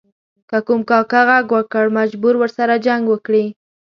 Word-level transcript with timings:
که 0.49 0.57
کوم 0.65 0.81
کاکه 0.89 1.21
ږغ 1.27 1.45
وکړ 1.55 1.85
مجبور 1.97 2.33
و 2.37 2.41
ورسره 2.41 2.75
جنګ 2.85 3.03
وکړي. 3.09 3.45